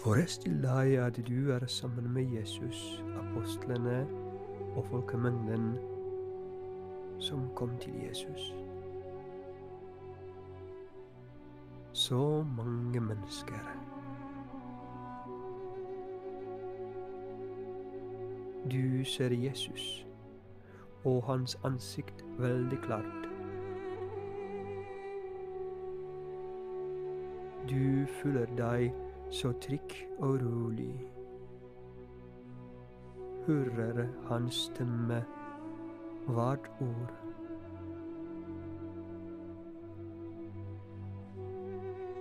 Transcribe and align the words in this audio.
Forestill 0.00 0.62
deg 0.62 0.94
at 0.96 1.18
du 1.28 1.50
er 1.52 1.66
sammen 1.66 2.12
med 2.12 2.22
Jesus, 2.32 3.04
apostlene 3.20 4.06
og 4.76 4.86
folkemengden 4.86 5.74
som 7.18 7.42
kom 7.54 7.70
til 7.78 7.92
Jesus. 8.08 8.54
Så 11.92 12.44
mange 12.56 13.00
mennesker. 13.00 13.60
Du 18.72 19.04
ser 19.04 19.34
Jesus 19.34 20.06
og 21.04 21.22
hans 21.26 21.58
ansikt 21.64 22.24
veldig 22.38 22.78
klart. 22.78 23.28
Du 27.70 28.06
føler 28.22 28.46
deg 28.56 28.92
så 29.30 29.52
trygg 29.62 29.94
og 30.18 30.40
rolig. 30.42 31.06
Hører 33.46 34.06
hans 34.28 34.54
stemme 34.54 35.24
hvert 36.26 36.70
ord. 36.80 37.14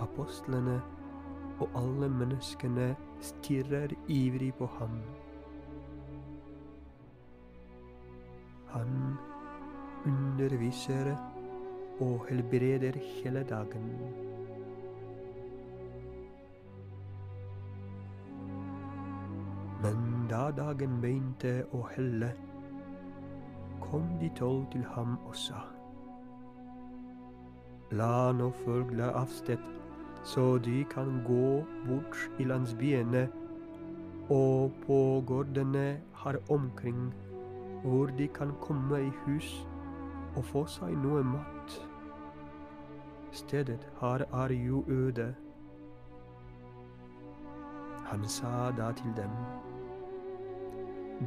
Apostlene 0.00 0.80
og 1.60 1.68
alle 1.76 2.08
menneskene 2.08 2.94
stirrer 3.20 3.92
ivrig 4.08 4.54
på 4.54 4.66
ham. 4.78 5.00
Han 8.70 9.16
underviser 10.06 11.16
og 12.00 12.26
helbreder 12.28 12.92
hele 12.98 13.44
dagen. 13.48 13.90
Men 19.82 20.26
da 20.28 20.50
dagen 20.52 21.00
begynte 21.00 21.62
å 21.72 21.82
helle, 21.94 22.34
kom 23.80 24.10
de 24.20 24.28
tolv 24.36 24.66
til 24.74 24.84
ham 24.94 25.16
og 25.24 25.36
sa. 25.36 25.62
La 27.96 28.30
nå 28.36 28.50
følge 28.60 29.08
av 29.08 29.32
sted, 29.34 29.62
så 30.22 30.58
de 30.62 30.84
kan 30.92 31.22
gå 31.26 31.64
bort 31.88 32.42
i 32.42 32.46
landsbyene 32.46 33.24
og 34.30 34.76
på 34.84 35.00
gårdene 35.26 35.86
her 36.22 36.38
omkring, 36.48 37.08
hvor 37.82 38.12
de 38.20 38.28
kan 38.28 38.52
komme 38.60 39.00
i 39.08 39.12
hus 39.24 39.50
og 40.36 40.44
få 40.52 40.66
seg 40.70 40.92
noe 41.02 41.24
mat. 41.26 41.80
Stedet 43.32 43.88
her 44.00 44.28
er 44.44 44.52
jo 44.54 44.84
øde. 44.88 45.32
Han 48.10 48.28
sa 48.28 48.70
da 48.74 48.88
til 48.98 49.12
dem. 49.16 49.34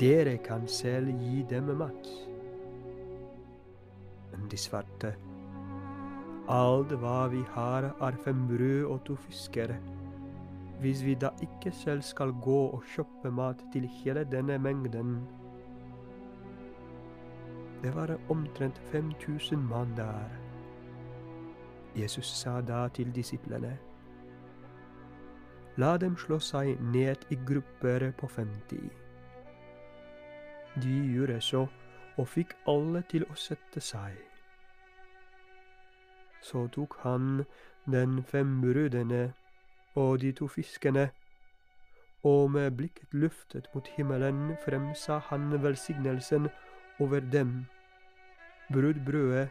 Dere 0.00 0.38
kan 0.42 0.64
selv 0.66 1.12
gi 1.20 1.44
dem 1.50 1.68
mat. 1.78 2.08
Men 4.32 4.48
de 4.50 4.58
svarte. 4.58 5.12
Alt 6.50 6.94
hva 6.98 7.28
vi 7.30 7.44
har 7.54 7.86
er 7.92 8.18
fem 8.24 8.40
brød 8.48 8.88
og 8.90 8.98
to 9.06 9.14
fisker. 9.28 9.76
Hvis 10.80 11.04
vi 11.06 11.14
da 11.14 11.30
ikke 11.42 11.70
selv 11.70 12.02
skal 12.02 12.34
gå 12.42 12.58
og 12.74 12.82
kjøpe 12.96 13.30
mat 13.30 13.62
til 13.72 13.86
hele 14.00 14.26
denne 14.32 14.58
mengden. 14.58 15.20
Det 17.82 17.94
var 17.94 18.16
omtrent 18.28 18.82
5000 18.90 19.68
mann 19.70 19.94
der. 19.96 20.34
Jesus 21.94 22.26
sa 22.26 22.60
da 22.60 22.88
til 22.88 23.14
disiplene. 23.14 23.78
La 25.80 25.96
dem 25.96 26.16
slå 26.20 26.36
seg 26.36 26.80
ned 26.80 27.22
i 27.32 27.36
grupper 27.48 28.10
på 28.20 28.28
50. 28.28 28.90
De 30.84 30.96
gjorde 31.14 31.40
så, 31.40 31.62
og 32.20 32.28
fikk 32.28 32.52
alle 32.68 33.00
til 33.08 33.24
å 33.24 33.36
sette 33.40 33.80
seg. 33.80 34.18
Så 36.44 36.66
tok 36.74 36.98
han 37.04 37.44
den 37.88 38.20
fem 38.28 38.58
brudene 38.60 39.30
og 39.96 40.20
de 40.20 40.32
to 40.36 40.48
fiskene, 40.48 41.08
og 42.22 42.50
med 42.54 42.76
blikket 42.76 43.14
luftet 43.16 43.70
mot 43.74 43.88
himmelen 43.96 44.56
fremsa 44.64 45.18
han 45.30 45.62
velsignelsen 45.62 46.50
over 47.00 47.24
dem, 47.32 47.64
brød 48.72 49.00
brødet, 49.06 49.48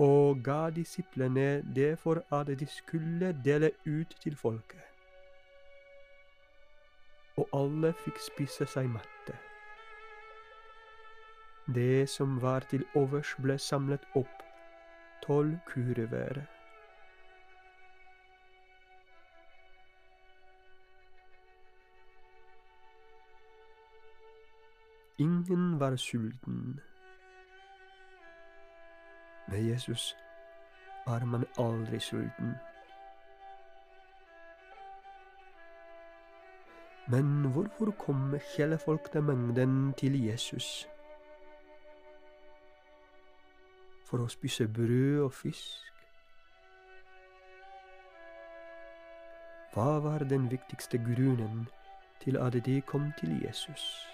og 0.00 0.40
ga 0.44 0.70
disiplene 0.70 1.62
det 1.76 1.98
for 1.98 2.24
at 2.32 2.48
de 2.60 2.66
skulle 2.66 3.36
dele 3.44 3.70
ut 3.86 4.16
til 4.24 4.36
folket. 4.36 4.91
Og 7.36 7.48
alle 7.56 7.92
fikk 8.04 8.18
spise 8.20 8.66
seg 8.68 8.90
matte. 8.92 9.38
Det 11.74 12.08
som 12.08 12.42
var 12.42 12.66
til 12.70 12.84
overs, 12.94 13.36
ble 13.42 13.58
samlet 13.58 14.02
opp, 14.18 14.42
tolv 15.22 15.54
kurver. 15.66 16.42
Ingen 25.18 25.80
var 25.80 25.96
sulten. 25.96 26.80
Med 29.48 29.62
Jesus 29.70 30.16
er 31.06 31.24
man 31.24 31.44
aldri 31.58 32.00
sulten. 32.00 32.54
Men 37.10 37.44
hvorfor 37.52 37.90
kom 37.90 38.34
hele 38.56 38.78
folkemengden 38.78 39.94
til 39.98 40.24
Jesus? 40.24 40.88
For 44.06 44.22
å 44.22 44.28
spise 44.30 44.68
brød 44.68 45.24
og 45.24 45.32
fisk? 45.34 45.88
Hva 49.72 49.98
var 50.04 50.18
den 50.28 50.50
viktigste 50.50 50.98
grunnen 51.00 51.66
til 52.20 52.36
at 52.36 52.58
de 52.66 52.80
kom 52.86 53.10
til 53.18 53.40
Jesus? 53.44 54.06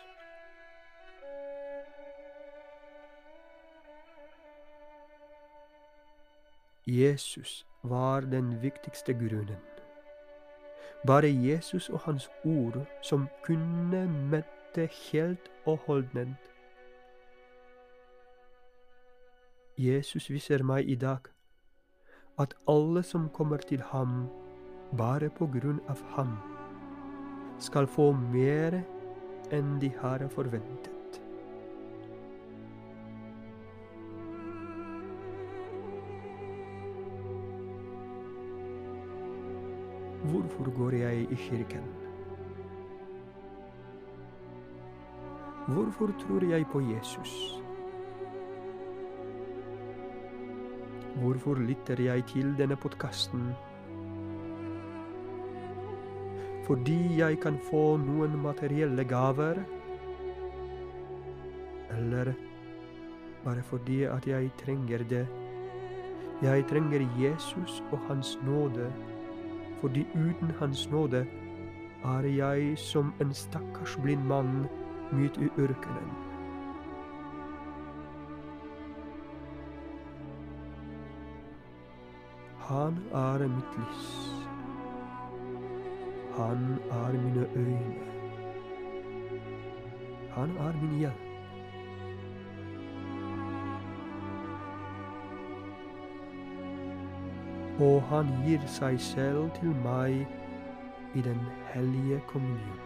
Jesus 6.86 7.66
var 7.82 8.20
den 8.20 8.62
viktigste 8.62 9.12
grunnen. 9.12 9.77
Bare 11.06 11.30
Jesus 11.30 11.88
og 11.88 12.00
hans 12.00 12.30
ord 12.44 12.80
som 13.02 13.28
kunne 13.46 14.06
mette 14.30 14.88
helt 15.10 15.50
og 15.66 15.78
holdent. 15.86 16.50
Jesus 19.78 20.30
viser 20.30 20.64
meg 20.66 20.90
i 20.90 20.98
dag 20.98 21.30
at 22.38 22.54
alle 22.70 23.02
som 23.06 23.28
kommer 23.34 23.62
til 23.62 23.82
ham 23.92 24.26
bare 24.98 25.30
på 25.30 25.46
grunn 25.54 25.80
av 25.90 26.02
ham, 26.16 26.36
skal 27.62 27.86
få 27.86 28.12
mer 28.12 28.80
enn 29.54 29.78
de 29.82 29.90
har 30.02 30.22
forventet. 30.34 30.97
Hvorfor 40.22 40.70
går 40.76 40.90
jeg 40.90 41.26
i 41.30 41.34
kirken? 41.34 41.84
Hvorfor 45.68 46.10
tror 46.18 46.44
jeg 46.50 46.66
på 46.72 46.80
Jesus? 46.80 47.62
Hvorfor 51.14 51.54
lytter 51.54 52.02
jeg 52.02 52.24
til 52.26 52.54
denne 52.58 52.76
podkasten? 52.76 53.52
Fordi 56.66 57.18
jeg 57.18 57.38
kan 57.40 57.58
få 57.70 57.96
noen 57.96 58.34
materielle 58.42 59.04
gaver? 59.04 59.62
Eller 61.98 62.32
bare 63.44 63.62
fordi 63.62 64.02
at 64.02 64.26
jeg 64.26 64.50
trenger 64.64 65.04
det? 65.10 65.26
Jeg 66.42 66.66
trenger 66.70 67.06
Jesus 67.22 67.82
og 67.92 67.98
Hans 68.08 68.38
nåde 68.42 68.90
fordi 69.80 70.06
uten 70.14 70.50
Hans 70.58 70.90
nåde 70.90 71.26
er 72.04 72.26
jeg 72.26 72.78
som 72.78 73.12
en 73.20 73.34
stakkars 73.34 73.98
blind 74.02 74.24
mann 74.24 74.66
midt 75.12 75.36
i 75.36 75.48
ørkenen. 75.58 76.10
Han 82.68 82.98
er 83.12 83.48
mitt 83.48 83.78
lys. 83.78 84.34
Han 86.36 86.78
er 86.90 87.12
mine 87.12 87.46
øyne. 87.56 87.94
Han 90.30 90.56
er 90.56 90.72
min 90.82 90.98
hjelp. 90.98 91.27
Og 97.78 98.02
han 98.10 98.30
gir 98.44 98.62
seg 98.66 98.98
selv 99.00 99.50
til 99.58 99.74
meg 99.84 100.26
i 101.14 101.22
den 101.22 101.40
hellige 101.72 102.20
kommunion. 102.30 102.84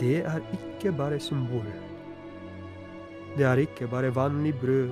Det 0.00 0.18
er 0.26 0.42
ikke 0.52 0.92
bare 0.92 1.20
symbol. 1.22 1.66
Det 3.36 3.46
er 3.46 3.62
ikke 3.62 3.86
bare 3.88 4.14
vanlig 4.14 4.54
brød, 4.60 4.90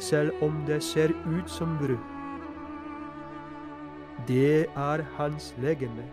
selv 0.00 0.32
om 0.42 0.62
det 0.66 0.82
ser 0.82 1.10
ut 1.26 1.50
som 1.50 1.78
brød. 1.78 1.98
Det 4.28 4.66
er 4.76 5.02
hans 5.16 5.54
legeme. 5.58 6.04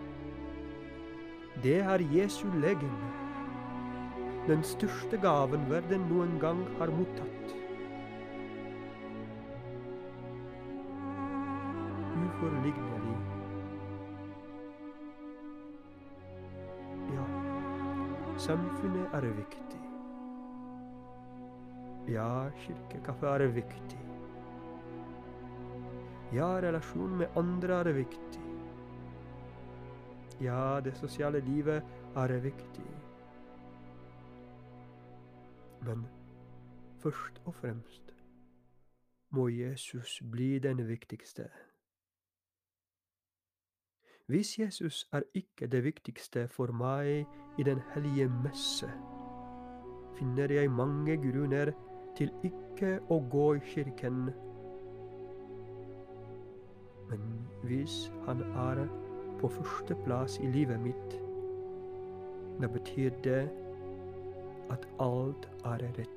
Det 1.63 1.79
er 1.79 1.99
Jesu 2.11 2.47
legeme. 2.61 3.11
Den 4.47 4.63
største 4.63 5.17
gaven 5.17 5.69
verden 5.69 6.07
noen 6.09 6.39
gang 6.39 6.65
har 6.79 6.91
mottatt. 6.91 7.62
Uforlignelig. 12.43 13.17
Ja, 17.13 17.25
samfunnet 18.37 19.13
er 19.13 19.27
viktig. 19.37 19.79
Ja, 22.07 22.49
kirkekaffe 22.65 23.27
er 23.27 23.47
viktig. 23.47 23.99
Ja, 26.33 26.59
relasjon 26.59 27.17
med 27.17 27.27
andre 27.35 27.73
er 27.73 27.93
viktig. 27.93 28.41
Ja, 30.41 30.79
det 30.83 30.97
sosiale 30.97 31.39
livet 31.39 31.83
er 32.15 32.39
viktig. 32.39 32.89
Men 35.81 36.07
først 36.99 37.41
og 37.45 37.55
fremst 37.55 38.15
må 39.29 39.47
Jesus 39.47 40.21
bli 40.31 40.59
den 40.59 40.87
viktigste. 40.87 41.47
Hvis 44.25 44.59
Jesus 44.59 45.09
er 45.11 45.21
ikke 45.33 45.67
det 45.67 45.83
viktigste 45.83 46.47
for 46.47 46.71
meg 46.71 47.25
i 47.59 47.63
den 47.63 47.81
hellige 47.93 48.29
messe, 48.43 48.87
finner 50.15 50.51
jeg 50.51 50.71
mange 50.71 51.17
grunner 51.17 51.73
til 52.15 52.31
ikke 52.43 52.93
å 53.11 53.19
gå 53.33 53.47
i 53.57 53.63
kirken. 53.73 54.29
Men 57.11 57.27
hvis 57.67 57.97
han 58.23 58.45
er 58.55 58.85
på 59.41 59.51
førsteplass 59.57 60.39
i 60.39 60.47
livet 60.55 60.79
mitt, 60.79 61.19
da 62.61 62.71
betyr 62.71 63.11
det 63.27 63.43
at 64.71 64.87
alt 65.03 65.49
er 65.65 65.83
rett. 65.99 66.12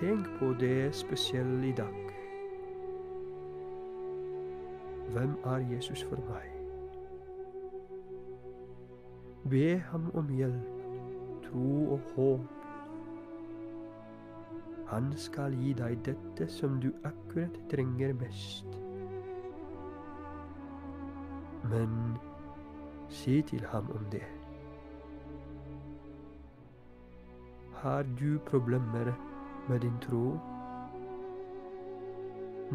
Tenk 0.00 0.26
på 0.38 0.54
det 0.60 0.94
spesielle 0.94 1.68
i 1.68 1.72
dag. 1.72 1.94
Hvem 5.12 5.34
er 5.44 5.56
Jesus 5.56 6.04
for 6.04 6.16
meg? 6.16 6.46
Be 9.50 9.78
ham 9.78 10.10
om 10.14 10.28
hjelp, 10.28 10.86
tro 11.44 11.92
og 11.92 12.00
håp. 12.14 12.40
Han 14.88 15.12
skal 15.16 15.52
gi 15.60 15.74
deg 15.76 15.98
dette 16.08 16.46
som 16.48 16.78
du 16.80 16.88
akkurat 17.04 17.58
trenger 17.70 18.14
mest. 18.22 18.78
Men 21.68 22.16
si 23.08 23.42
til 23.42 23.66
ham 23.68 23.90
om 23.92 24.08
det. 24.12 24.24
Har 27.82 28.02
du 28.20 28.38
problemer 28.46 29.12
med 29.70 29.80
din 29.80 29.98
tro, 30.02 30.38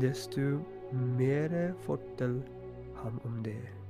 desto 0.01 0.63
mer 0.92 1.74
fortell 1.83 2.44
ham 2.95 3.19
om 3.25 3.44
det. 3.44 3.84